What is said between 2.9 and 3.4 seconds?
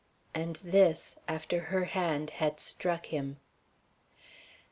him.